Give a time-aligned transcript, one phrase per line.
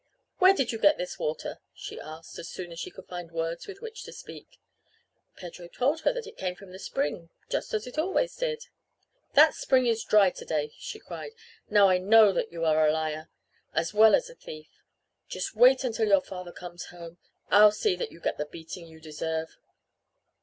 [0.39, 3.67] "Where did you get this water?" she asked, as soon as she could find words
[3.67, 4.57] with which to speak.
[5.35, 8.63] Pedro told her that it came from the spring just as it always did.
[9.35, 11.33] "That spring is dry to day!" she cried.
[11.69, 13.29] "Now I know that you are a liar
[13.75, 14.71] as well as a thief.
[15.27, 17.19] Just wait until your father comes home!
[17.51, 19.55] I'll see that you get the beating you deserve."